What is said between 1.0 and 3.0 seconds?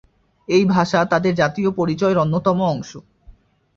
তাদের জাতীয় পরিচয়ের অন্যতম অংশ।